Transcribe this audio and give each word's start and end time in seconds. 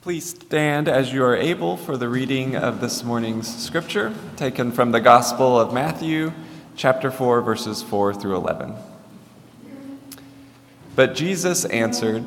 Please 0.00 0.30
stand 0.30 0.88
as 0.88 1.12
you 1.12 1.24
are 1.24 1.34
able 1.34 1.76
for 1.76 1.96
the 1.96 2.08
reading 2.08 2.54
of 2.54 2.80
this 2.80 3.02
morning's 3.02 3.52
scripture, 3.52 4.14
taken 4.36 4.70
from 4.70 4.92
the 4.92 5.00
Gospel 5.00 5.58
of 5.58 5.74
Matthew, 5.74 6.32
chapter 6.76 7.10
4, 7.10 7.40
verses 7.40 7.82
4 7.82 8.14
through 8.14 8.36
11. 8.36 8.76
But 10.94 11.16
Jesus 11.16 11.64
answered, 11.64 12.24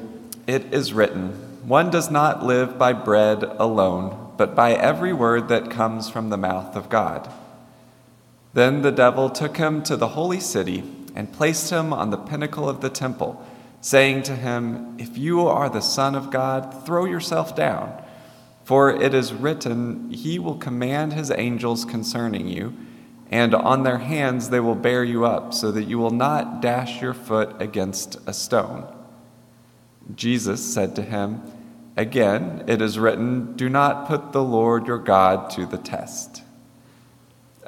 It 0.48 0.74
is 0.74 0.92
written, 0.92 1.30
One 1.66 1.90
does 1.90 2.12
not 2.12 2.44
live 2.44 2.78
by 2.78 2.92
bread 2.92 3.42
alone, 3.42 4.34
but 4.36 4.54
by 4.54 4.74
every 4.74 5.14
word 5.14 5.48
that 5.48 5.72
comes 5.72 6.10
from 6.10 6.30
the 6.30 6.36
mouth 6.36 6.76
of 6.76 6.90
God. 6.90 7.32
Then 8.54 8.82
the 8.82 8.92
devil 8.92 9.30
took 9.30 9.56
him 9.56 9.82
to 9.84 9.96
the 9.96 10.10
holy 10.10 10.42
city 10.42 10.84
and 11.16 11.32
placed 11.32 11.70
him 11.70 11.94
on 11.94 12.10
the 12.10 12.18
pinnacle 12.18 12.68
of 12.68 12.82
the 12.82 12.90
temple 12.90 13.48
saying 13.82 14.24
to 14.24 14.36
him, 14.36 14.96
If 14.98 15.18
you 15.18 15.48
are 15.48 15.70
the 15.70 15.82
Son 15.82 16.16
of 16.16 16.32
God, 16.32 16.86
throw 16.86 17.06
yourself 17.06 17.56
down. 17.56 18.02
For 18.64 18.92
it 18.92 19.14
is 19.14 19.34
written, 19.34 20.12
He 20.12 20.40
will 20.40 20.56
command 20.56 21.14
His 21.14 21.32
angels 21.32 21.84
concerning 21.84 22.48
you, 22.48 22.74
and 23.30 23.56
on 23.56 23.84
their 23.84 23.98
hands 23.98 24.50
they 24.50 24.60
will 24.60 24.76
bear 24.76 25.04
you 25.04 25.26
up, 25.26 25.54
so 25.54 25.72
that 25.72 25.84
you 25.84 25.98
will 25.98 26.12
not 26.12 26.62
dash 26.62 27.02
your 27.02 27.14
foot 27.14 27.60
against 27.60 28.18
a 28.28 28.34
stone. 28.34 28.88
Jesus 30.16 30.74
said 30.74 30.96
to 30.96 31.02
him, 31.02 31.42
Again, 31.98 32.64
it 32.68 32.82
is 32.82 33.00
written, 33.00 33.56
Do 33.56 33.70
not 33.70 34.08
put 34.08 34.32
the 34.32 34.44
Lord 34.44 34.88
your 34.88 34.98
God 34.98 35.50
to 35.52 35.66
the 35.66 35.78
test. 35.78 36.41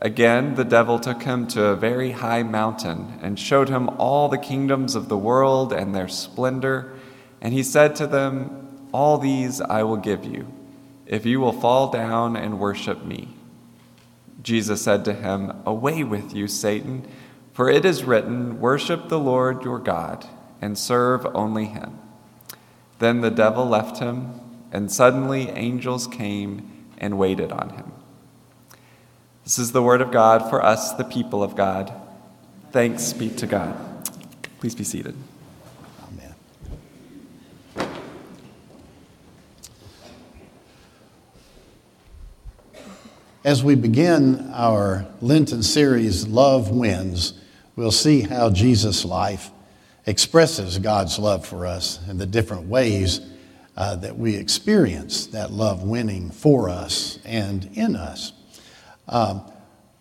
Again, 0.04 0.56
the 0.56 0.66
devil 0.66 1.00
took 1.00 1.24
him 1.24 1.48
to 1.48 1.68
a 1.68 1.78
very 1.78 2.12
high 2.12 2.44
mountain 2.44 3.18
and 3.22 3.40
showed 3.40 3.70
him 3.70 3.88
all 3.98 4.28
the 4.28 4.38
kingdoms 4.38 4.96
of 4.96 5.08
the 5.08 5.18
world 5.18 5.72
and 5.72 5.96
their 5.96 6.10
splendor. 6.10 6.92
And 7.40 7.54
he 7.54 7.64
said 7.64 7.96
to 7.96 8.08
them, 8.08 8.90
All 8.92 9.18
these 9.18 9.62
I 9.62 9.84
will 9.84 9.96
give 9.96 10.26
you, 10.26 10.52
if 11.06 11.26
you 11.26 11.40
will 11.40 11.54
fall 11.54 11.90
down 11.90 12.36
and 12.36 12.60
worship 12.60 13.06
me. 13.06 13.30
Jesus 14.42 14.82
said 14.82 15.06
to 15.06 15.14
him, 15.14 15.54
Away 15.66 16.04
with 16.04 16.36
you, 16.36 16.50
Satan, 16.50 17.08
for 17.54 17.70
it 17.70 17.86
is 17.86 18.04
written, 18.04 18.60
Worship 18.60 19.08
the 19.08 19.20
Lord 19.20 19.64
your 19.64 19.80
God, 19.80 20.28
and 20.60 20.78
serve 20.78 21.26
only 21.34 21.68
him. 21.68 21.98
Then 23.00 23.22
the 23.22 23.32
devil 23.32 23.66
left 23.66 24.00
him, 24.00 24.42
and 24.70 24.92
suddenly 24.92 25.48
angels 25.52 26.08
came 26.08 26.88
and 26.98 27.18
waited 27.18 27.54
on 27.54 27.70
him. 27.70 28.03
This 29.44 29.60
is 29.60 29.74
the 29.74 29.84
word 29.84 30.00
of 30.00 30.10
God 30.10 30.50
for 30.50 30.64
us, 30.64 30.94
the 30.94 31.04
people 31.04 31.44
of 31.44 31.58
God. 31.58 31.94
Thanks 32.72 33.12
be 33.12 33.30
to 33.32 33.46
God. 33.46 33.76
Please 34.60 34.74
be 34.74 34.86
seated. 34.86 35.16
Amen. 36.08 36.34
As 43.44 43.62
we 43.62 43.76
begin 43.76 44.50
our 44.54 45.06
Lenten 45.20 45.62
series, 45.62 46.26
Love 46.26 46.70
Wins, 46.70 47.34
we'll 47.76 47.92
see 47.92 48.22
how 48.22 48.50
Jesus' 48.50 49.04
life 49.04 49.52
expresses 50.06 50.80
God's 50.80 51.20
love 51.20 51.46
for 51.46 51.66
us 51.66 52.00
and 52.08 52.18
the 52.18 52.26
different 52.26 52.68
ways 52.68 53.20
uh, 53.76 53.98
that 53.98 54.18
we 54.18 54.38
experience 54.38 55.28
that 55.28 55.52
love 55.52 55.84
winning 55.84 56.32
for 56.32 56.70
us 56.70 57.20
and 57.26 57.70
in 57.74 57.98
us. 57.98 58.32
Um, 59.08 59.42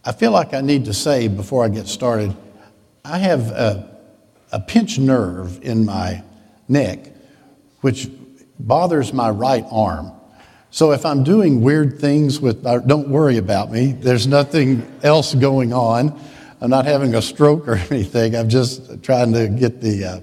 I 0.05 0.13
feel 0.13 0.33
like 0.33 0.55
I 0.55 0.61
need 0.61 0.87
to 0.87 0.95
say 0.95 1.29
before 1.29 1.65
I 1.65 1.69
get 1.69 1.87
started, 1.87 2.37
I 3.05 3.19
have 3.19 3.49
a, 3.51 3.99
a 4.51 4.61
pinched 4.61 4.99
nerve 4.99 5.63
in 5.63 5.85
my 5.85 6.23
neck, 6.69 7.13
which 7.81 8.09
bothers 8.59 9.13
my 9.13 9.31
right 9.31 9.65
arm. 9.71 10.13
So 10.71 10.93
if 10.93 11.05
I'm 11.05 11.23
doing 11.23 11.61
weird 11.61 11.99
things 11.99 12.41
with, 12.41 12.65
uh, 12.65 12.79
don't 12.79 13.09
worry 13.09 13.37
about 13.37 13.71
me. 13.71 13.93
There's 13.93 14.27
nothing 14.27 14.91
else 15.03 15.35
going 15.35 15.73
on. 15.73 16.19
I'm 16.61 16.71
not 16.71 16.87
having 16.87 17.15
a 17.15 17.23
stroke 17.23 17.69
or 17.69 17.75
anything. 17.91 18.35
I'm 18.35 18.49
just 18.49 19.03
trying 19.03 19.33
to 19.35 19.49
get 19.49 19.81
the, 19.81 20.05
uh, 20.05 20.21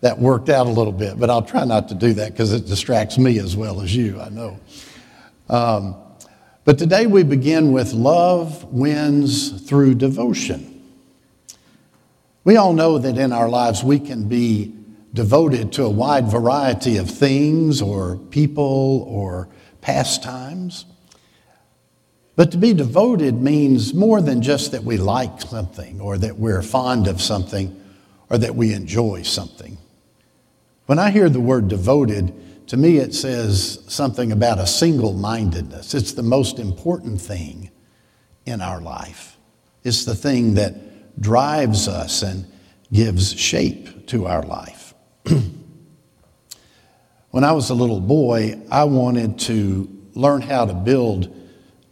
that 0.00 0.18
worked 0.18 0.48
out 0.48 0.66
a 0.66 0.70
little 0.70 0.92
bit. 0.92 1.18
But 1.18 1.30
I'll 1.30 1.42
try 1.42 1.64
not 1.64 1.88
to 1.88 1.94
do 1.94 2.12
that 2.14 2.32
because 2.32 2.52
it 2.52 2.66
distracts 2.66 3.18
me 3.18 3.38
as 3.38 3.56
well 3.56 3.80
as 3.80 3.94
you, 3.94 4.20
I 4.20 4.28
know. 4.28 4.60
Um, 5.48 5.96
but 6.68 6.76
today 6.76 7.06
we 7.06 7.22
begin 7.22 7.72
with 7.72 7.94
love 7.94 8.62
wins 8.64 9.62
through 9.66 9.94
devotion. 9.94 10.82
We 12.44 12.56
all 12.56 12.74
know 12.74 12.98
that 12.98 13.16
in 13.16 13.32
our 13.32 13.48
lives 13.48 13.82
we 13.82 13.98
can 13.98 14.28
be 14.28 14.74
devoted 15.14 15.72
to 15.72 15.84
a 15.84 15.88
wide 15.88 16.30
variety 16.30 16.98
of 16.98 17.08
things 17.08 17.80
or 17.80 18.18
people 18.18 19.06
or 19.08 19.48
pastimes. 19.80 20.84
But 22.36 22.50
to 22.50 22.58
be 22.58 22.74
devoted 22.74 23.40
means 23.40 23.94
more 23.94 24.20
than 24.20 24.42
just 24.42 24.72
that 24.72 24.84
we 24.84 24.98
like 24.98 25.40
something 25.40 26.02
or 26.02 26.18
that 26.18 26.36
we're 26.36 26.60
fond 26.60 27.06
of 27.06 27.22
something 27.22 27.82
or 28.28 28.36
that 28.36 28.56
we 28.56 28.74
enjoy 28.74 29.22
something. 29.22 29.78
When 30.84 30.98
I 30.98 31.12
hear 31.12 31.30
the 31.30 31.40
word 31.40 31.68
devoted, 31.68 32.34
to 32.68 32.76
me, 32.76 32.98
it 32.98 33.14
says 33.14 33.82
something 33.88 34.30
about 34.30 34.58
a 34.58 34.66
single 34.66 35.14
mindedness. 35.14 35.94
It's 35.94 36.12
the 36.12 36.22
most 36.22 36.58
important 36.58 37.20
thing 37.20 37.70
in 38.44 38.60
our 38.60 38.80
life. 38.80 39.38
It's 39.84 40.04
the 40.04 40.14
thing 40.14 40.54
that 40.54 41.20
drives 41.20 41.88
us 41.88 42.22
and 42.22 42.46
gives 42.92 43.38
shape 43.38 44.06
to 44.08 44.26
our 44.26 44.42
life. 44.42 44.94
when 47.30 47.44
I 47.44 47.52
was 47.52 47.70
a 47.70 47.74
little 47.74 48.00
boy, 48.00 48.60
I 48.70 48.84
wanted 48.84 49.38
to 49.40 49.88
learn 50.14 50.42
how 50.42 50.66
to 50.66 50.74
build 50.74 51.34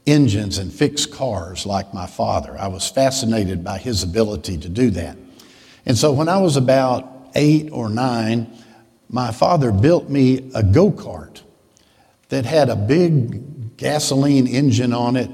engines 0.07 0.59
and 0.59 0.71
fix 0.71 1.07
cars 1.07 1.65
like 1.65 1.95
my 1.95 2.07
father. 2.07 2.57
I 2.59 2.69
was 2.69 2.89
fascinated 2.89 3.65
by 3.65 3.79
his 3.79 4.03
ability 4.03 4.59
to 4.59 4.69
do 4.69 4.91
that. 4.91 5.17
And 5.87 5.97
so 5.97 6.13
when 6.13 6.29
I 6.29 6.39
was 6.39 6.57
about 6.57 7.31
eight 7.35 7.71
or 7.73 7.89
nine, 7.89 8.53
my 9.09 9.31
father 9.31 9.73
built 9.73 10.09
me 10.09 10.51
a 10.55 10.63
go 10.63 10.91
kart 10.91 11.43
that 12.29 12.45
had 12.45 12.69
a 12.69 12.77
big 12.77 13.77
gasoline 13.77 14.47
engine 14.47 14.93
on 14.93 15.17
it, 15.17 15.31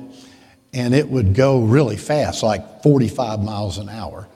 and 0.72 0.94
it 0.94 1.08
would 1.08 1.34
go 1.34 1.60
really 1.60 1.96
fast, 1.96 2.42
like 2.42 2.82
45 2.82 3.40
miles 3.40 3.78
an 3.78 3.88
hour. 3.88 4.28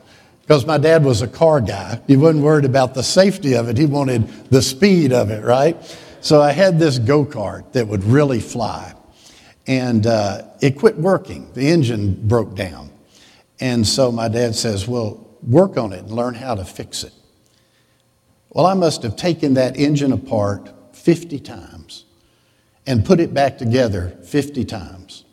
Because 0.42 0.64
my 0.64 0.78
dad 0.78 1.04
was 1.04 1.22
a 1.22 1.28
car 1.28 1.60
guy. 1.60 2.00
He 2.06 2.16
wasn't 2.16 2.44
worried 2.44 2.64
about 2.64 2.94
the 2.94 3.02
safety 3.02 3.54
of 3.54 3.69
it, 3.69 3.76
he 3.76 3.86
wanted 3.86 4.28
the 4.50 4.62
speed 4.62 5.12
of 5.12 5.30
it, 5.30 5.44
right? 5.44 5.76
So 6.20 6.41
I 6.41 6.53
had 6.53 6.78
this 6.78 6.98
go 6.98 7.24
kart 7.24 7.72
that 7.72 7.86
would 7.86 8.04
really 8.04 8.41
fly. 8.41 8.94
And 9.66 10.06
uh, 10.06 10.42
it 10.60 10.78
quit 10.78 10.97
working, 10.97 11.53
the 11.53 11.68
engine 11.68 12.28
broke 12.28 12.54
down. 12.54 12.91
And 13.58 13.86
so 13.86 14.12
my 14.12 14.28
dad 14.28 14.54
says, 14.54 14.86
Well, 14.86 15.38
work 15.42 15.76
on 15.76 15.92
it 15.92 16.00
and 16.00 16.12
learn 16.12 16.34
how 16.34 16.54
to 16.54 16.64
fix 16.64 17.04
it. 17.04 17.12
Well, 18.56 18.65
I 18.65 18.72
must 18.72 19.03
have 19.03 19.17
taken 19.17 19.53
that 19.55 19.77
engine 19.77 20.12
apart 20.12 20.72
50 20.97 21.41
times 21.41 22.06
and 22.87 23.05
put 23.05 23.21
it 23.21 23.34
back 23.34 23.59
together 23.59 24.17
50 24.25 24.65
times. 24.65 25.27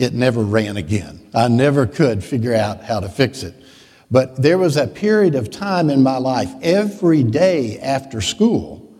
It 0.00 0.12
never 0.12 0.42
ran 0.42 0.76
again. 0.76 1.30
I 1.32 1.46
never 1.46 1.86
could 1.86 2.24
figure 2.24 2.52
out 2.52 2.82
how 2.82 2.98
to 2.98 3.08
fix 3.08 3.44
it. 3.44 3.54
But 4.10 4.42
there 4.42 4.58
was 4.58 4.76
a 4.76 4.88
period 4.88 5.36
of 5.36 5.52
time 5.52 5.88
in 5.88 6.02
my 6.02 6.16
life, 6.16 6.52
every 6.62 7.22
day 7.22 7.78
after 7.78 8.20
school, 8.20 8.92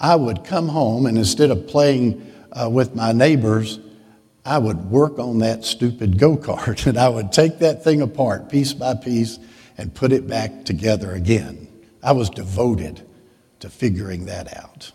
I 0.00 0.16
would 0.16 0.42
come 0.42 0.68
home 0.68 1.04
and 1.04 1.18
instead 1.18 1.50
of 1.50 1.68
playing 1.68 2.32
uh, 2.52 2.70
with 2.70 2.94
my 2.94 3.12
neighbors, 3.12 3.80
I 4.46 4.56
would 4.56 4.90
work 4.90 5.18
on 5.18 5.40
that 5.40 5.66
stupid 5.66 6.18
go 6.18 6.38
kart 6.38 6.86
and 6.86 6.96
I 6.96 7.10
would 7.10 7.32
take 7.32 7.58
that 7.58 7.84
thing 7.84 8.00
apart 8.00 8.48
piece 8.48 8.72
by 8.72 8.94
piece 8.94 9.38
and 9.76 9.94
put 9.94 10.10
it 10.10 10.26
back 10.26 10.64
together 10.64 11.12
again. 11.12 11.68
I 12.02 12.12
was 12.12 12.30
devoted 12.30 13.06
to 13.60 13.70
figuring 13.70 14.26
that 14.26 14.56
out. 14.56 14.92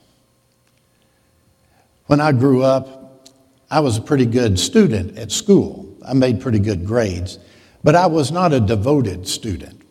When 2.08 2.20
I 2.20 2.32
grew 2.32 2.64
up, 2.64 3.28
I 3.70 3.80
was 3.80 3.98
a 3.98 4.02
pretty 4.02 4.26
good 4.26 4.60
student 4.60 5.18
at 5.18 5.32
school. 5.32 5.96
I 6.06 6.14
made 6.14 6.42
pretty 6.42 6.60
good 6.60 6.86
grades, 6.86 7.40
but 7.84 7.96
I 7.96 8.08
was 8.08 8.32
not 8.32 8.54
a 8.54 8.60
devoted 8.60 9.28
student. 9.28 9.82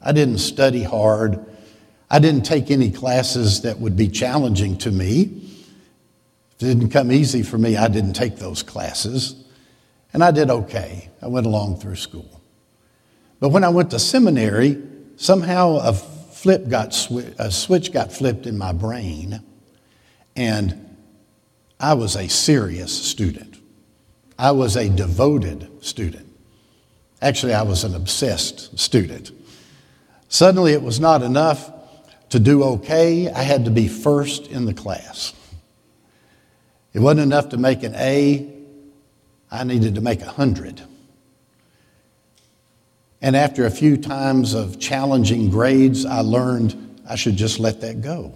I 0.00 0.12
didn't 0.12 0.38
study 0.38 0.82
hard. 0.82 1.44
I 2.10 2.18
didn't 2.18 2.44
take 2.44 2.70
any 2.70 2.90
classes 2.90 3.62
that 3.62 3.78
would 3.78 3.96
be 3.96 4.08
challenging 4.08 4.78
to 4.78 4.90
me. 4.90 5.42
If 6.52 6.62
it 6.62 6.66
didn't 6.66 6.90
come 6.90 7.12
easy 7.12 7.42
for 7.42 7.58
me, 7.58 7.76
I 7.76 7.88
didn't 7.88 8.14
take 8.14 8.36
those 8.36 8.62
classes. 8.62 9.44
And 10.12 10.24
I 10.24 10.30
did 10.30 10.50
okay. 10.50 11.10
I 11.20 11.28
went 11.28 11.46
along 11.46 11.80
through 11.80 11.96
school. 11.96 12.40
But 13.38 13.50
when 13.50 13.64
I 13.64 13.68
went 13.68 13.90
to 13.90 13.98
seminary, 13.98 14.82
somehow 15.16 15.76
a 15.76 15.92
flip 16.46 16.68
got 16.68 16.94
a 17.40 17.50
switch 17.50 17.92
got 17.92 18.12
flipped 18.12 18.46
in 18.46 18.56
my 18.56 18.70
brain, 18.70 19.42
and 20.36 20.96
I 21.80 21.94
was 21.94 22.14
a 22.14 22.28
serious 22.28 22.96
student. 22.96 23.58
I 24.38 24.52
was 24.52 24.76
a 24.76 24.88
devoted 24.88 25.68
student. 25.84 26.28
Actually, 27.20 27.52
I 27.52 27.62
was 27.62 27.82
an 27.82 27.96
obsessed 27.96 28.78
student. 28.78 29.32
Suddenly, 30.28 30.72
it 30.72 30.82
was 30.82 31.00
not 31.00 31.20
enough 31.20 31.68
to 32.28 32.38
do 32.38 32.62
okay, 32.62 33.28
I 33.28 33.42
had 33.42 33.64
to 33.64 33.72
be 33.72 33.88
first 33.88 34.46
in 34.46 34.66
the 34.66 34.74
class. 34.74 35.32
It 36.92 37.00
wasn't 37.00 37.22
enough 37.22 37.48
to 37.48 37.56
make 37.56 37.82
an 37.82 37.96
A, 37.96 38.54
I 39.50 39.64
needed 39.64 39.96
to 39.96 40.00
make 40.00 40.22
a 40.22 40.26
100. 40.26 40.80
And 43.22 43.34
after 43.34 43.66
a 43.66 43.70
few 43.70 43.96
times 43.96 44.54
of 44.54 44.78
challenging 44.78 45.50
grades, 45.50 46.04
I 46.04 46.20
learned 46.20 47.00
I 47.08 47.16
should 47.16 47.36
just 47.36 47.58
let 47.58 47.80
that 47.80 48.02
go 48.02 48.34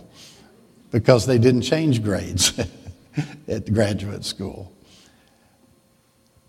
because 0.91 1.27
they 1.27 1.38
didn't 1.38 1.62
change 1.62 2.03
grades 2.03 2.59
at 3.49 3.67
the 3.67 3.71
graduate 3.73 4.25
school. 4.25 4.73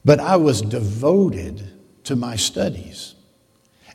But 0.03 0.19
I 0.19 0.37
was 0.37 0.61
devoted 0.61 1.71
to 2.05 2.15
my 2.15 2.35
studies. 2.35 3.15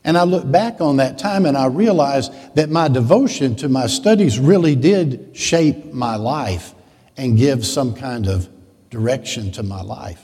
And 0.05 0.17
I 0.17 0.23
look 0.23 0.49
back 0.49 0.81
on 0.81 0.99
that 0.99 1.19
time 1.19 1.47
and 1.47 1.57
I 1.57 1.67
realize 1.67 2.31
that 2.55 2.71
my 2.71 2.87
devotion 2.87 3.57
to 3.57 3.69
my 3.69 3.89
studies 3.89 4.39
really 4.39 4.77
did 4.77 5.37
shape 5.37 5.93
my 5.93 6.15
life 6.15 6.75
and 7.17 7.37
give 7.37 7.67
some 7.67 7.95
kind 7.95 8.29
of 8.29 8.49
direction 8.91 9.51
to 9.53 9.65
my 9.65 9.83
life. 9.83 10.23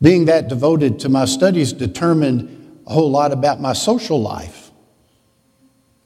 Being 0.00 0.26
that 0.26 0.48
devoted 0.48 1.00
to 1.00 1.08
my 1.08 1.26
studies 1.26 1.72
determined 1.74 2.57
a 2.88 2.92
whole 2.92 3.10
lot 3.10 3.32
about 3.32 3.60
my 3.60 3.74
social 3.74 4.20
life, 4.20 4.70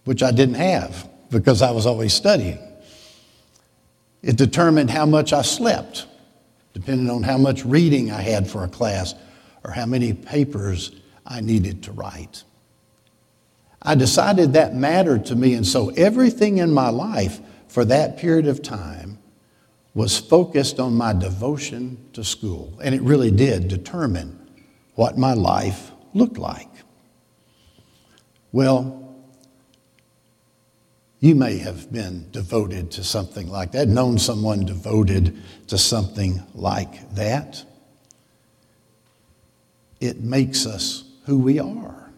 which 0.04 0.22
I 0.22 0.32
didn't 0.32 0.56
have 0.56 1.08
because 1.30 1.62
I 1.62 1.70
was 1.70 1.86
always 1.86 2.12
studying. 2.12 2.58
It 4.20 4.36
determined 4.36 4.90
how 4.90 5.06
much 5.06 5.32
I 5.32 5.42
slept, 5.42 6.06
depending 6.74 7.08
on 7.08 7.22
how 7.22 7.38
much 7.38 7.64
reading 7.64 8.10
I 8.10 8.20
had 8.20 8.50
for 8.50 8.64
a 8.64 8.68
class 8.68 9.14
or 9.64 9.70
how 9.70 9.86
many 9.86 10.12
papers 10.12 10.90
I 11.24 11.40
needed 11.40 11.84
to 11.84 11.92
write. 11.92 12.42
I 13.80 13.94
decided 13.94 14.52
that 14.54 14.74
mattered 14.74 15.26
to 15.26 15.36
me, 15.36 15.54
and 15.54 15.66
so 15.66 15.90
everything 15.90 16.58
in 16.58 16.72
my 16.74 16.88
life 16.88 17.40
for 17.68 17.84
that 17.84 18.18
period 18.18 18.48
of 18.48 18.60
time 18.60 19.18
was 19.94 20.18
focused 20.18 20.80
on 20.80 20.94
my 20.94 21.12
devotion 21.12 21.96
to 22.12 22.24
school, 22.24 22.72
and 22.82 22.92
it 22.92 23.02
really 23.02 23.30
did 23.30 23.68
determine 23.68 24.36
what 24.94 25.16
my 25.16 25.34
life 25.34 25.92
looked 26.12 26.38
like. 26.38 26.68
Well, 28.52 29.16
you 31.20 31.34
may 31.34 31.58
have 31.58 31.90
been 31.90 32.30
devoted 32.32 32.90
to 32.92 33.04
something 33.04 33.48
like 33.48 33.72
that, 33.72 33.88
known 33.88 34.18
someone 34.18 34.66
devoted 34.66 35.40
to 35.68 35.78
something 35.78 36.42
like 36.54 37.14
that. 37.14 37.64
It 40.00 40.20
makes 40.20 40.66
us 40.66 41.04
who 41.26 41.38
we 41.38 41.60
are. 41.60 42.10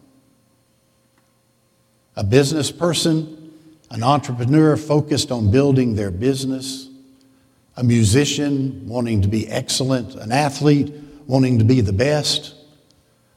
A 2.17 2.25
business 2.25 2.73
person, 2.73 3.53
an 3.91 4.03
entrepreneur 4.03 4.77
focused 4.77 5.31
on 5.31 5.51
building 5.51 5.95
their 5.95 6.11
business, 6.11 6.89
a 7.77 7.85
musician 7.85 8.89
wanting 8.89 9.21
to 9.23 9.29
be 9.29 9.47
excellent, 9.49 10.15
an 10.15 10.33
athlete 10.33 10.95
wanting 11.27 11.59
to 11.59 11.65
be 11.65 11.81
the 11.81 11.93
best, 11.93 12.55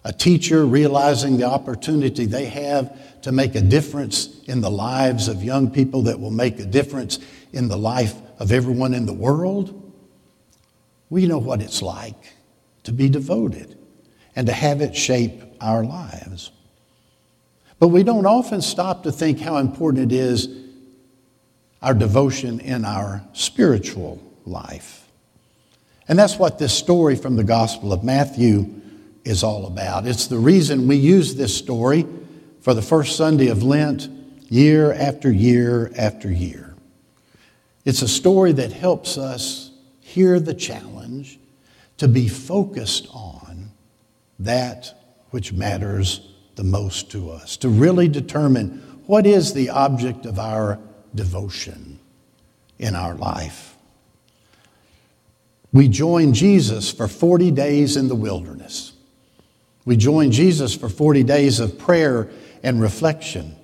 a 0.08 0.14
teacher 0.14 0.66
realizing 0.66 1.36
the 1.36 1.44
opportunity 1.44 2.26
they 2.26 2.46
have 2.46 3.22
to 3.24 3.34
make 3.34 3.56
a 3.56 3.62
difference 3.62 4.42
in 4.46 4.62
the 4.62 4.72
lives 4.72 5.28
of 5.28 5.44
young 5.44 5.70
people 5.70 6.04
that 6.04 6.18
will 6.18 6.32
make 6.32 6.60
a 6.60 6.66
difference 6.66 7.20
in 7.52 7.68
the 7.68 7.76
life 7.76 8.16
of 8.40 8.54
everyone 8.54 8.94
in 8.94 9.06
the 9.06 9.14
world. 9.14 9.92
We 11.10 11.26
know 11.26 11.40
what 11.40 11.62
it's 11.62 11.82
like 11.82 12.36
to 12.86 12.94
be 12.94 13.10
devoted 13.10 13.78
and 14.34 14.48
to 14.48 14.54
have 14.54 14.80
it 14.80 14.96
shape 14.96 15.44
our 15.60 15.84
lives. 15.84 16.52
But 17.78 17.90
we 17.90 18.04
don't 18.04 18.26
often 18.26 18.62
stop 18.62 19.04
to 19.04 19.12
think 19.12 19.42
how 19.42 19.58
important 19.58 20.14
it 20.14 20.16
is 20.16 20.48
our 21.82 21.94
devotion 21.94 22.62
in 22.62 22.86
our 22.86 23.26
spiritual 23.34 24.24
life. 24.46 25.06
And 26.08 26.18
that's 26.18 26.40
what 26.40 26.60
this 26.60 26.74
story 26.74 27.18
from 27.18 27.36
the 27.36 27.44
Gospel 27.44 27.92
of 27.92 28.06
Matthew 28.06 28.78
is 29.28 29.44
all 29.44 29.68
about. 29.68 30.08
It's 30.08 30.28
the 30.28 30.38
reason 30.38 30.88
we 30.88 30.96
use 30.96 31.36
this 31.36 31.56
story 31.56 32.08
for 32.62 32.74
the 32.74 32.82
first 32.82 33.18
Sunday 33.18 33.48
of 33.48 33.62
Lent 33.62 34.10
year 34.50 34.94
after 34.94 35.32
year 35.32 35.92
after 35.98 36.32
year. 36.32 36.76
It's 37.84 38.02
a 38.02 38.08
story 38.08 38.54
that 38.54 38.72
helps 38.72 39.18
us 39.18 39.72
hear 40.00 40.40
the 40.40 40.54
challenge 40.54 41.40
to 41.98 42.08
be 42.08 42.28
focused 42.30 43.08
on 43.14 43.72
that 44.40 44.94
which 45.32 45.52
matters 45.52 46.22
the 46.56 46.64
most 46.64 47.12
to 47.12 47.30
us, 47.30 47.58
to 47.58 47.70
really 47.70 48.08
determine 48.08 49.02
what 49.08 49.26
is 49.26 49.54
the 49.54 49.70
object 49.70 50.26
of 50.26 50.40
our 50.40 50.80
devotion 51.14 52.00
in 52.80 52.96
our 52.96 53.16
life. 53.16 53.76
We 55.74 55.90
join 55.90 56.34
Jesus 56.34 56.92
for 56.92 57.08
40 57.08 57.52
days 57.52 57.98
in 57.98 58.08
the 58.08 58.16
wilderness. 58.16 58.94
We 59.88 59.96
join 59.96 60.32
Jesus 60.32 60.76
for 60.76 60.90
40 60.90 61.24
days 61.24 61.62
of 61.62 61.80
prayer 61.80 62.30
and 62.62 62.82
reflection. 62.82 63.56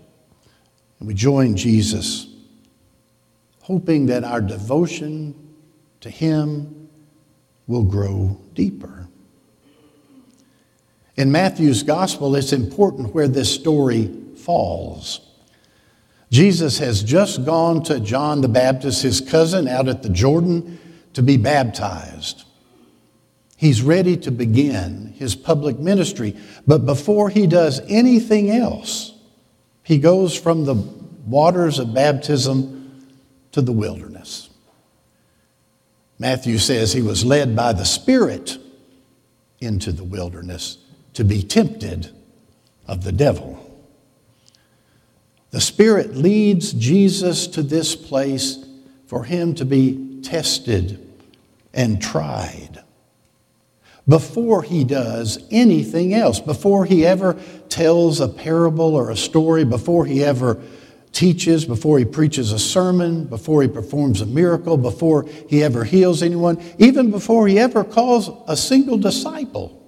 And 1.00 1.08
we 1.10 1.14
join 1.14 1.58
Jesus 1.58 2.28
hoping 3.60 4.06
that 4.06 4.24
our 4.24 4.40
devotion 4.40 5.36
to 6.00 6.10
Him 6.10 6.88
will 7.68 7.84
grow 7.84 8.40
deeper. 8.54 9.10
In 11.18 11.30
Matthew's 11.30 11.84
gospel, 11.84 12.38
it's 12.38 12.54
important 12.54 13.14
where 13.14 13.28
this 13.28 13.54
story 13.54 14.10
falls. 14.38 15.30
Jesus 16.32 16.78
has 16.78 17.04
just 17.04 17.44
gone 17.44 17.84
to 17.84 18.00
John 18.00 18.40
the 18.40 18.48
Baptist, 18.48 19.04
his 19.04 19.20
cousin, 19.20 19.68
out 19.68 19.90
at 19.90 20.04
the 20.04 20.10
Jordan 20.10 20.80
to 21.16 21.22
be 21.22 21.36
baptized. 21.36 22.43
He's 23.64 23.82
ready 23.82 24.18
to 24.18 24.30
begin 24.30 25.14
his 25.18 25.36
public 25.36 25.80
ministry. 25.80 26.36
But 26.68 26.86
before 26.86 27.30
he 27.30 27.48
does 27.48 27.80
anything 27.88 28.52
else, 28.52 29.14
he 29.84 30.00
goes 30.00 30.38
from 30.38 30.66
the 30.66 30.74
waters 30.74 31.80
of 31.80 31.94
baptism 31.94 33.08
to 33.54 33.62
the 33.62 33.72
wilderness. 33.72 34.50
Matthew 36.20 36.58
says 36.58 36.92
he 36.92 37.02
was 37.02 37.24
led 37.24 37.56
by 37.56 37.72
the 37.72 37.86
Spirit 37.86 38.58
into 39.62 39.94
the 39.94 40.04
wilderness 40.04 40.80
to 41.14 41.24
be 41.24 41.42
tempted 41.42 42.12
of 42.86 43.06
the 43.06 43.14
devil. 43.14 43.82
The 45.52 45.62
Spirit 45.62 46.18
leads 46.18 46.74
Jesus 46.74 47.48
to 47.48 47.64
this 47.64 47.96
place 47.96 48.58
for 49.08 49.24
him 49.24 49.56
to 49.56 49.64
be 49.64 50.20
tested 50.22 51.00
and 51.74 52.02
tried. 52.02 52.83
Before 54.08 54.64
he 54.64 54.84
does 54.84 55.38
anything 55.50 56.14
else, 56.14 56.40
before 56.40 56.86
he 56.86 57.06
ever 57.06 57.40
tells 57.70 58.20
a 58.20 58.28
parable 58.28 58.96
or 58.96 59.10
a 59.10 59.16
story, 59.16 59.64
before 59.64 60.06
he 60.06 60.24
ever 60.24 60.62
teaches, 61.14 61.64
before 61.64 62.00
he 62.00 62.06
preaches 62.06 62.52
a 62.52 62.60
sermon, 62.60 63.26
before 63.26 63.62
he 63.62 63.68
performs 63.68 64.20
a 64.20 64.26
miracle, 64.26 64.78
before 64.78 65.26
he 65.48 65.64
ever 65.64 65.84
heals 65.84 66.22
anyone, 66.22 66.62
even 66.80 67.12
before 67.12 67.48
he 67.48 67.58
ever 67.58 67.84
calls 67.84 68.30
a 68.48 68.58
single 68.58 68.98
disciple 68.98 69.80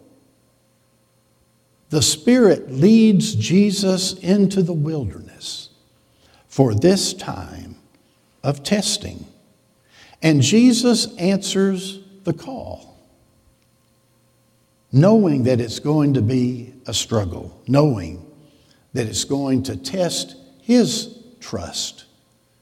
the 1.90 2.02
Spirit 2.02 2.72
leads 2.72 3.36
Jesus 3.36 4.14
into 4.16 4.62
the 4.62 4.74
wilderness 4.74 5.70
for 6.48 6.74
this 6.74 7.14
time 7.14 7.76
of 8.44 8.64
testing. 8.64 9.26
And 10.22 10.42
Jesus 10.42 11.16
answers 11.18 12.00
the 12.24 12.34
call, 12.34 12.95
knowing 14.96 15.44
that 15.44 15.60
it's 15.60 15.80
going 15.80 16.14
to 16.14 16.22
be 16.22 16.74
a 16.88 16.94
struggle, 16.94 17.62
knowing 17.68 18.26
that 18.94 19.06
it's 19.06 19.26
going 19.26 19.62
to 19.62 19.76
test 19.76 20.38
his 20.62 21.18
trust 21.42 22.06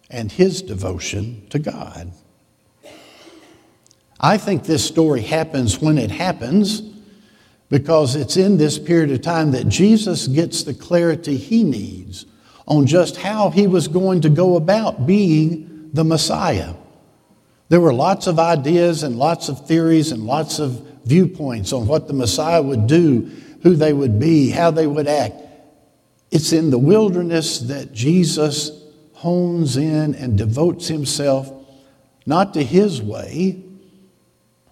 and 0.10 0.32
his 0.32 0.64
devotion 0.64 1.46
to 1.52 1.60
God. 1.60 2.12
I 4.20 4.40
think 4.40 4.64
this 4.64 4.84
story 4.84 5.22
happens 5.22 5.80
when 5.80 6.00
it 6.00 6.10
happens 6.10 6.82
because 7.70 8.16
it's 8.16 8.36
in 8.36 8.58
this 8.58 8.80
period 8.80 9.12
of 9.12 9.22
time 9.22 9.52
that 9.52 9.70
Jesus 9.70 10.26
gets 10.28 10.64
the 10.64 10.74
clarity 10.74 11.38
he 11.38 11.64
needs 11.64 12.26
on 12.66 12.88
just 12.88 13.18
how 13.18 13.52
he 13.52 13.68
was 13.68 13.88
going 13.88 14.22
to 14.22 14.30
go 14.30 14.56
about 14.56 15.06
being 15.06 15.92
the 15.94 16.04
Messiah. 16.04 16.74
There 17.70 17.82
were 17.82 17.94
lots 17.94 18.26
of 18.26 18.40
ideas 18.40 19.04
and 19.04 19.18
lots 19.18 19.50
of 19.50 19.68
theories 19.68 20.12
and 20.12 20.24
lots 20.24 20.58
of 20.58 20.93
viewpoints 21.06 21.74
on 21.74 21.88
what 21.88 22.08
the 22.08 22.14
Messiah 22.14 22.62
would 22.62 22.88
do, 22.88 23.30
who 23.62 23.76
they 23.76 23.94
would 23.94 24.20
be, 24.20 24.50
how 24.50 24.72
they 24.72 24.88
would 24.88 25.08
act. 25.08 25.36
It's 26.32 26.52
in 26.54 26.70
the 26.70 26.78
wilderness 26.78 27.60
that 27.60 27.94
Jesus 27.94 28.72
hones 29.14 29.78
in 29.78 30.16
and 30.16 30.38
devotes 30.38 30.88
himself 30.88 31.52
not 32.26 32.54
to 32.56 32.64
his 32.64 33.02
way 33.02 33.64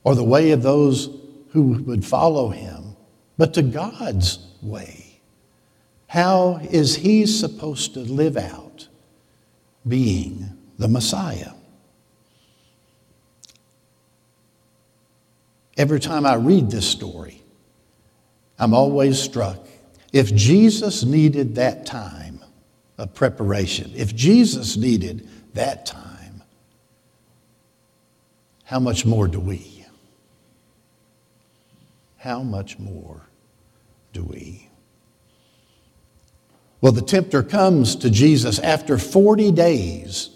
or 0.03 0.15
the 0.15 0.23
way 0.23 0.51
of 0.51 0.63
those 0.63 1.09
who 1.49 1.83
would 1.83 2.05
follow 2.05 2.49
him 2.49 2.95
but 3.37 3.53
to 3.53 3.61
God's 3.61 4.39
way. 4.61 5.21
How 6.07 6.59
is 6.69 6.97
he 6.97 7.25
supposed 7.25 7.93
to 7.93 8.01
live 8.01 8.37
out 8.37 8.87
being 9.87 10.57
the 10.77 10.87
Messiah? 10.87 11.51
Every 15.81 15.99
time 15.99 16.27
I 16.27 16.35
read 16.35 16.69
this 16.69 16.87
story, 16.87 17.41
I'm 18.59 18.75
always 18.75 19.19
struck. 19.19 19.67
If 20.13 20.33
Jesus 20.35 21.03
needed 21.03 21.55
that 21.55 21.87
time 21.87 22.39
of 22.99 23.15
preparation, 23.15 23.91
if 23.95 24.15
Jesus 24.15 24.77
needed 24.77 25.27
that 25.55 25.87
time, 25.87 26.43
how 28.63 28.79
much 28.79 29.07
more 29.07 29.27
do 29.27 29.39
we? 29.39 29.83
How 32.17 32.43
much 32.43 32.77
more 32.77 33.23
do 34.13 34.23
we? 34.23 34.69
Well, 36.79 36.91
the 36.91 37.01
tempter 37.01 37.41
comes 37.41 37.95
to 37.95 38.11
Jesus 38.11 38.59
after 38.59 38.99
40 38.99 39.51
days 39.51 40.29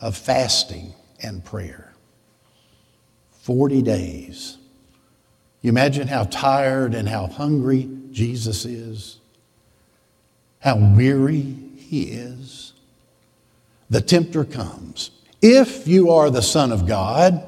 of 0.00 0.16
fasting 0.16 0.94
and 1.22 1.44
prayer. 1.44 1.94
40 3.42 3.82
days. 3.82 4.58
You 5.62 5.70
imagine 5.70 6.08
how 6.08 6.24
tired 6.24 6.94
and 6.94 7.08
how 7.08 7.26
hungry 7.26 7.88
Jesus 8.10 8.64
is, 8.64 9.18
how 10.60 10.76
weary 10.76 11.56
he 11.76 12.02
is. 12.02 12.72
The 13.88 14.00
tempter 14.00 14.44
comes. 14.44 15.10
If 15.42 15.88
you 15.88 16.10
are 16.10 16.30
the 16.30 16.42
Son 16.42 16.70
of 16.70 16.86
God, 16.86 17.46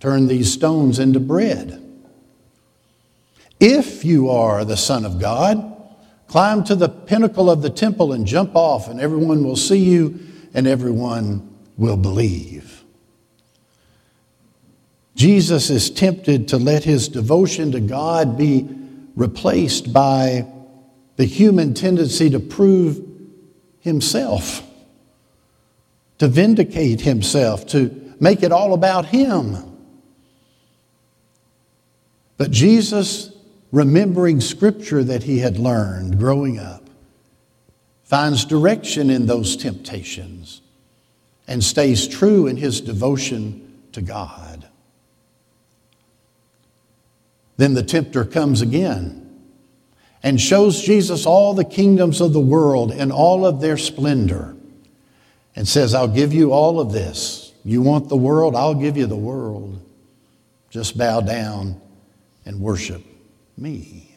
turn 0.00 0.26
these 0.28 0.52
stones 0.52 0.98
into 0.98 1.18
bread. 1.18 1.84
If 3.58 4.04
you 4.04 4.30
are 4.30 4.64
the 4.64 4.76
Son 4.76 5.04
of 5.04 5.18
God, 5.18 5.76
climb 6.28 6.62
to 6.64 6.76
the 6.76 6.88
pinnacle 6.88 7.50
of 7.50 7.62
the 7.62 7.70
temple 7.70 8.12
and 8.12 8.26
jump 8.26 8.54
off, 8.54 8.88
and 8.88 9.00
everyone 9.00 9.44
will 9.44 9.56
see 9.56 9.78
you 9.78 10.20
and 10.54 10.66
everyone 10.66 11.56
will 11.76 11.96
believe. 11.96 12.77
Jesus 15.18 15.68
is 15.68 15.90
tempted 15.90 16.46
to 16.46 16.58
let 16.58 16.84
his 16.84 17.08
devotion 17.08 17.72
to 17.72 17.80
God 17.80 18.38
be 18.38 18.68
replaced 19.16 19.92
by 19.92 20.46
the 21.16 21.24
human 21.24 21.74
tendency 21.74 22.30
to 22.30 22.38
prove 22.38 23.04
himself, 23.80 24.62
to 26.18 26.28
vindicate 26.28 27.00
himself, 27.00 27.66
to 27.66 28.14
make 28.20 28.44
it 28.44 28.52
all 28.52 28.74
about 28.74 29.06
him. 29.06 29.56
But 32.36 32.52
Jesus, 32.52 33.32
remembering 33.72 34.40
scripture 34.40 35.02
that 35.02 35.24
he 35.24 35.40
had 35.40 35.58
learned 35.58 36.20
growing 36.20 36.60
up, 36.60 36.88
finds 38.04 38.44
direction 38.44 39.10
in 39.10 39.26
those 39.26 39.56
temptations 39.56 40.62
and 41.48 41.64
stays 41.64 42.06
true 42.06 42.46
in 42.46 42.56
his 42.56 42.80
devotion 42.80 43.80
to 43.90 44.00
God. 44.00 44.68
Then 47.58 47.74
the 47.74 47.82
tempter 47.82 48.24
comes 48.24 48.62
again 48.62 49.28
and 50.22 50.40
shows 50.40 50.80
Jesus 50.80 51.26
all 51.26 51.54
the 51.54 51.64
kingdoms 51.64 52.20
of 52.20 52.32
the 52.32 52.40
world 52.40 52.92
and 52.92 53.12
all 53.12 53.44
of 53.44 53.60
their 53.60 53.76
splendor 53.76 54.56
and 55.54 55.66
says, 55.66 55.92
I'll 55.92 56.08
give 56.08 56.32
you 56.32 56.52
all 56.52 56.80
of 56.80 56.92
this. 56.92 57.52
You 57.64 57.82
want 57.82 58.08
the 58.08 58.16
world? 58.16 58.54
I'll 58.54 58.76
give 58.76 58.96
you 58.96 59.06
the 59.06 59.16
world. 59.16 59.80
Just 60.70 60.96
bow 60.96 61.20
down 61.20 61.80
and 62.46 62.60
worship 62.60 63.02
me. 63.56 64.14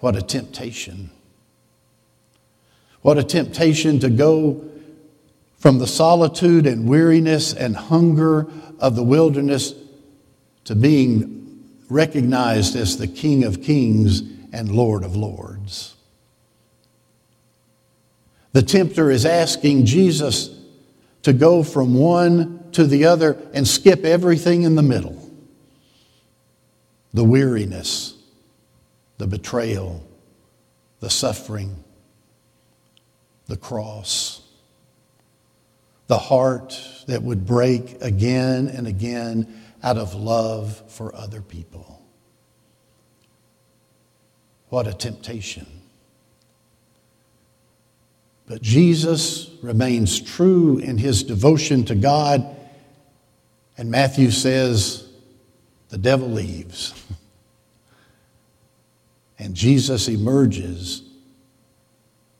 What 0.00 0.16
a 0.16 0.22
temptation. 0.22 1.10
What 3.00 3.16
a 3.16 3.24
temptation 3.24 4.00
to 4.00 4.10
go 4.10 4.68
from 5.56 5.78
the 5.78 5.86
solitude 5.86 6.66
and 6.66 6.86
weariness 6.86 7.54
and 7.54 7.74
hunger 7.74 8.48
of 8.78 8.96
the 8.96 9.02
wilderness 9.02 9.74
to 10.64 10.74
being 10.74 11.68
recognized 11.88 12.76
as 12.76 12.96
the 12.96 13.06
King 13.06 13.44
of 13.44 13.62
Kings 13.62 14.22
and 14.52 14.70
Lord 14.70 15.04
of 15.04 15.16
Lords. 15.16 15.94
The 18.52 18.62
tempter 18.62 19.10
is 19.10 19.24
asking 19.24 19.86
Jesus 19.86 20.50
to 21.22 21.32
go 21.32 21.62
from 21.62 21.94
one 21.94 22.70
to 22.72 22.84
the 22.84 23.06
other 23.06 23.36
and 23.54 23.66
skip 23.66 24.04
everything 24.04 24.62
in 24.62 24.74
the 24.74 24.82
middle 24.82 25.18
the 27.14 27.24
weariness, 27.24 28.14
the 29.18 29.26
betrayal, 29.26 30.02
the 31.00 31.10
suffering, 31.10 31.84
the 33.48 33.56
cross, 33.56 34.40
the 36.06 36.16
heart 36.16 36.80
that 37.06 37.22
would 37.22 37.46
break 37.46 38.00
again 38.00 38.68
and 38.68 38.86
again 38.86 39.62
out 39.82 39.98
of 39.98 40.14
love 40.14 40.82
for 40.88 41.14
other 41.14 41.40
people. 41.40 42.00
What 44.68 44.86
a 44.86 44.94
temptation. 44.94 45.66
But 48.46 48.62
Jesus 48.62 49.50
remains 49.62 50.20
true 50.20 50.78
in 50.78 50.98
his 50.98 51.22
devotion 51.22 51.84
to 51.86 51.94
God. 51.94 52.44
And 53.76 53.90
Matthew 53.90 54.30
says, 54.30 55.08
the 55.88 55.98
devil 55.98 56.28
leaves. 56.28 56.94
and 59.38 59.54
Jesus 59.54 60.08
emerges 60.08 61.02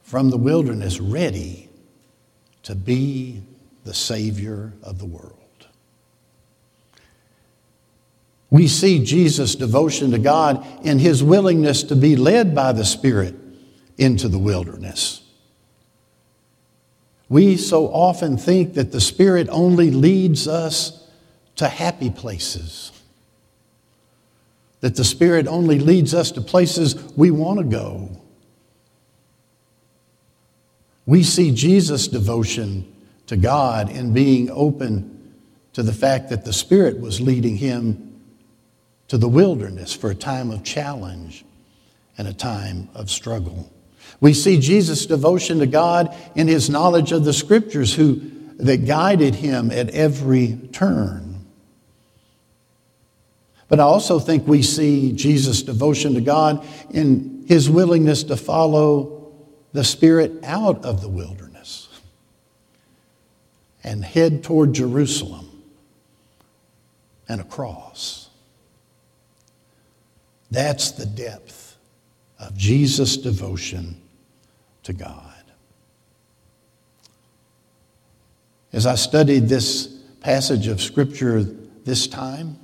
from 0.01 0.31
the 0.31 0.39
wilderness 0.39 1.01
ready 1.01 1.69
to 2.63 2.75
be 2.75 3.43
the 3.85 3.95
Savior 3.95 4.73
of 4.83 4.99
the 4.99 5.07
world. 5.07 5.42
We 8.53 8.69
see 8.69 9.03
Jesus' 9.03 9.55
devotion 9.55 10.11
to 10.11 10.19
God 10.19 10.63
in 10.85 10.99
his 10.99 11.25
willingness 11.25 11.85
to 11.85 11.97
be 11.97 12.17
led 12.17 12.55
by 12.55 12.73
the 12.73 12.85
Spirit 12.85 13.35
into 13.97 14.29
the 14.29 14.39
wilderness. 14.39 15.23
We 17.31 17.57
so 17.57 17.87
often 17.87 18.37
think 18.37 18.75
that 18.75 18.93
the 18.93 19.01
Spirit 19.01 19.49
only 19.51 19.91
leads 19.91 20.47
us 20.47 21.09
to 21.57 21.67
happy 21.67 22.11
places, 22.11 22.93
that 24.81 24.97
the 24.97 25.05
Spirit 25.05 25.47
only 25.47 25.79
leads 25.79 26.13
us 26.13 26.31
to 26.33 26.43
places 26.43 26.95
we 27.17 27.31
want 27.31 27.59
to 27.59 27.65
go. 27.65 28.21
We 31.07 31.23
see 31.23 31.53
Jesus' 31.53 32.07
devotion 32.07 32.87
to 33.29 33.37
God 33.39 33.91
in 33.91 34.13
being 34.13 34.51
open 34.51 35.39
to 35.73 35.83
the 35.83 35.95
fact 35.95 36.29
that 36.29 36.45
the 36.45 36.53
Spirit 36.53 37.01
was 37.01 37.19
leading 37.19 37.57
him 37.57 38.11
to 39.13 39.19
the 39.19 39.29
wilderness 39.29 39.93
for 39.93 40.11
a 40.11 40.15
time 40.15 40.51
of 40.51 40.65
challenge 40.65 41.45
and 42.17 42.27
a 42.27 42.33
time 42.33 42.89
of 42.95 43.11
struggle. 43.11 43.71
We 44.23 44.33
see 44.33 44.59
Jesus' 44.59 45.05
devotion 45.05 45.59
to 45.59 45.67
God 45.67 46.17
in 46.35 46.49
his 46.49 46.71
knowledge 46.71 47.13
of 47.13 47.23
the 47.23 47.35
scriptures 47.35 47.95
who, 47.95 48.23
that 48.57 48.87
guided 48.87 49.35
him 49.35 49.71
at 49.71 49.91
every 49.91 50.57
turn. 50.73 51.45
But 53.69 53.81
I 53.81 53.83
also 53.83 54.19
think 54.19 54.49
we 54.49 54.63
see 54.63 55.13
Jesus' 55.13 55.63
devotion 55.63 56.15
to 56.15 56.23
God 56.23 56.67
in 56.89 57.45
his 57.47 57.69
willingness 57.69 58.23
to 58.23 58.37
follow 58.39 59.31
the 59.75 59.85
Spirit 59.85 60.43
out 60.43 60.87
of 60.87 61.03
the 61.03 61.09
wilderness 61.11 61.91
and 63.85 64.03
head 64.03 64.43
toward 64.43 64.73
Jerusalem 64.73 65.51
and 67.29 67.43
across. 67.43 68.31
That's 70.53 70.91
the 70.91 71.07
depth 71.07 71.79
of 72.39 72.55
Jesus' 72.55 73.17
devotion 73.17 73.97
to 74.83 74.93
God. 74.93 75.43
As 78.71 78.85
I 78.87 78.97
studied 78.97 79.49
this 79.49 79.87
passage 80.21 80.67
of 80.67 80.83
Scripture 80.83 81.43
this 81.43 82.07
time, 82.07 82.59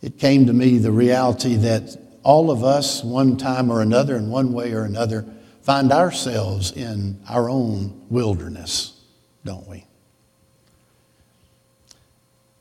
it 0.00 0.18
came 0.18 0.46
to 0.46 0.54
me 0.54 0.78
the 0.78 0.92
reality 0.92 1.56
that 1.56 1.94
all 2.22 2.50
of 2.50 2.64
us, 2.64 3.04
one 3.04 3.36
time 3.36 3.70
or 3.70 3.82
another, 3.82 4.16
in 4.16 4.30
one 4.30 4.54
way 4.54 4.72
or 4.72 4.84
another, 4.84 5.26
find 5.60 5.92
ourselves 5.92 6.72
in 6.72 7.20
our 7.28 7.50
own 7.50 8.00
wilderness, 8.08 8.98
don't 9.44 9.68
we? 9.68 9.84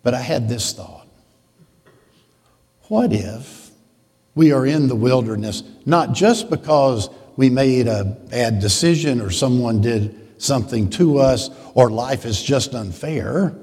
But 0.03 0.13
I 0.13 0.21
had 0.21 0.49
this 0.49 0.73
thought 0.73 1.07
what 2.87 3.13
if 3.13 3.71
we 4.35 4.51
are 4.51 4.65
in 4.65 4.87
the 4.87 4.95
wilderness, 4.95 5.63
not 5.85 6.13
just 6.13 6.49
because 6.49 7.09
we 7.35 7.49
made 7.49 7.87
a 7.87 8.03
bad 8.03 8.59
decision 8.59 9.21
or 9.21 9.29
someone 9.29 9.81
did 9.81 10.41
something 10.41 10.89
to 10.91 11.17
us 11.17 11.49
or 11.73 11.89
life 11.89 12.25
is 12.25 12.41
just 12.41 12.73
unfair? 12.73 13.55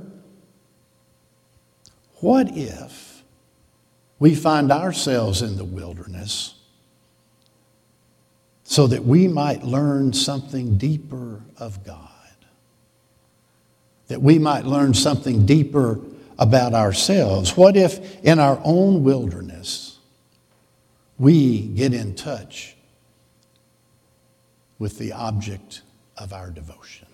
What 2.21 2.57
if 2.57 3.23
we 4.19 4.35
find 4.35 4.71
ourselves 4.71 5.43
in 5.43 5.57
the 5.57 5.65
wilderness 5.65 6.55
so 8.65 8.87
that 8.87 9.05
we 9.05 9.27
might 9.27 9.65
learn 9.65 10.13
something 10.13 10.77
deeper 10.77 11.43
of 11.59 11.85
God? 11.85 12.11
that 14.11 14.21
we 14.21 14.41
might 14.41 14.65
learn 14.65 14.93
something 14.93 15.47
deeper 15.47 16.01
about 16.41 16.73
ourselves? 16.73 17.57
What 17.57 17.77
if 17.77 18.25
in 18.25 18.39
our 18.41 18.61
own 18.65 19.05
wilderness 19.05 19.99
we 21.19 21.61
get 21.61 21.93
in 21.93 22.15
touch 22.15 22.77
with 24.79 24.99
the 24.99 25.13
object 25.13 25.83
of 26.17 26.33
our 26.33 26.51
devotion 26.51 27.07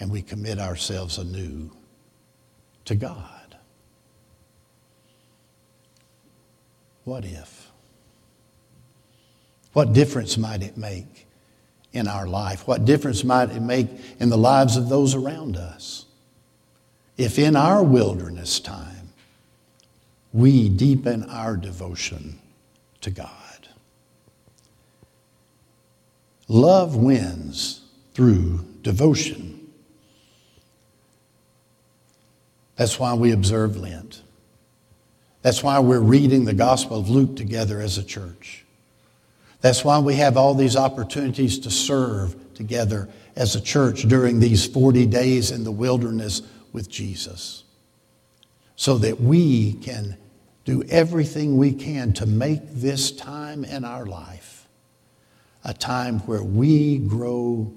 and 0.00 0.10
we 0.10 0.20
commit 0.20 0.58
ourselves 0.58 1.16
anew 1.16 1.70
to 2.84 2.96
God? 2.96 3.56
What 7.04 7.24
if? 7.24 7.70
What 9.72 9.92
difference 9.92 10.36
might 10.36 10.62
it 10.62 10.76
make 10.76 11.26
in 11.92 12.08
our 12.08 12.26
life? 12.26 12.66
What 12.66 12.84
difference 12.84 13.22
might 13.22 13.50
it 13.50 13.60
make 13.60 13.88
in 14.18 14.30
the 14.30 14.38
lives 14.38 14.76
of 14.76 14.88
those 14.88 15.14
around 15.14 15.56
us? 15.56 16.03
If 17.16 17.38
in 17.38 17.56
our 17.56 17.82
wilderness 17.82 18.58
time 18.60 18.94
we 20.32 20.68
deepen 20.68 21.30
our 21.30 21.56
devotion 21.56 22.40
to 23.00 23.10
God. 23.10 23.30
Love 26.48 26.96
wins 26.96 27.82
through 28.14 28.66
devotion. 28.82 29.70
That's 32.76 32.98
why 32.98 33.14
we 33.14 33.30
observe 33.30 33.76
Lent. 33.76 34.22
That's 35.42 35.62
why 35.62 35.78
we're 35.78 36.00
reading 36.00 36.44
the 36.44 36.54
Gospel 36.54 36.98
of 36.98 37.08
Luke 37.08 37.36
together 37.36 37.80
as 37.80 37.96
a 37.96 38.02
church. 38.02 38.64
That's 39.60 39.84
why 39.84 39.98
we 40.00 40.14
have 40.14 40.36
all 40.36 40.54
these 40.54 40.76
opportunities 40.76 41.58
to 41.60 41.70
serve 41.70 42.34
together 42.54 43.08
as 43.36 43.54
a 43.54 43.60
church 43.60 44.02
during 44.02 44.40
these 44.40 44.66
40 44.66 45.06
days 45.06 45.50
in 45.50 45.64
the 45.64 45.72
wilderness 45.72 46.42
with 46.74 46.90
Jesus. 46.90 47.64
So 48.76 48.98
that 48.98 49.20
we 49.20 49.74
can 49.74 50.18
do 50.66 50.82
everything 50.90 51.56
we 51.56 51.72
can 51.72 52.12
to 52.14 52.26
make 52.26 52.60
this 52.72 53.10
time 53.10 53.64
in 53.64 53.84
our 53.84 54.04
life 54.04 54.68
a 55.64 55.72
time 55.72 56.18
where 56.20 56.42
we 56.42 56.98
grow 56.98 57.72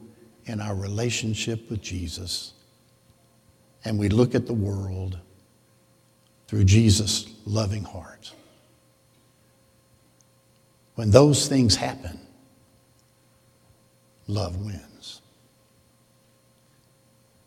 in 0.45 0.59
our 0.59 0.75
relationship 0.75 1.69
with 1.69 1.81
Jesus 1.81 2.53
and 3.85 3.97
we 3.97 4.09
look 4.09 4.35
at 4.35 4.47
the 4.47 4.53
world 4.53 5.17
through 6.47 6.65
Jesus' 6.65 7.33
loving 7.45 7.83
heart. 7.83 8.33
When 10.95 11.11
those 11.11 11.47
things 11.47 11.75
happen, 11.75 12.19
love 14.27 14.57
wins. 14.57 14.96